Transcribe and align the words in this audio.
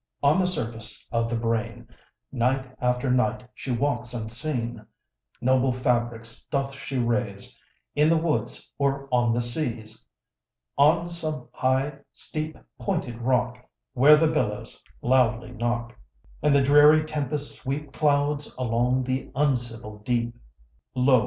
On 0.23 0.39
the 0.39 0.47
surface 0.47 1.07
of 1.11 1.29
the 1.29 1.35
brain 1.35 1.87
Night 2.31 2.75
after 2.81 3.11
night 3.11 3.43
she 3.53 3.69
walks 3.69 4.15
unseen, 4.15 4.83
Noble 5.41 5.71
fabrics 5.71 6.41
doth 6.49 6.73
she 6.73 6.97
raise 6.97 7.61
In 7.95 8.09
the 8.09 8.17
woods 8.17 8.73
or 8.79 9.07
on 9.11 9.31
the 9.31 9.41
seas, 9.41 10.07
On 10.75 11.07
some 11.07 11.49
high, 11.53 11.99
steep, 12.11 12.57
pointed 12.79 13.21
rock, 13.21 13.59
Where 13.93 14.15
the 14.17 14.25
billows 14.25 14.81
loudly 15.03 15.51
knock 15.51 15.95
And 16.41 16.55
the 16.55 16.63
dreary 16.63 17.03
tempests 17.05 17.53
sweep 17.61 17.93
Clouds 17.93 18.55
along 18.57 19.03
the 19.03 19.29
uncivil 19.35 19.99
deep. 19.99 20.33
Lo! 20.95 21.19